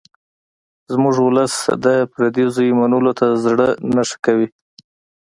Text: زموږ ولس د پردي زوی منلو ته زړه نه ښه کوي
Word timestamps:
زموږ 0.91 1.15
ولس 1.21 1.53
د 1.85 1.87
پردي 2.11 2.45
زوی 2.55 2.69
منلو 2.79 3.11
ته 3.19 3.25
زړه 3.43 3.67
نه 3.95 4.01
ښه 4.09 4.17
کوي 4.25 4.47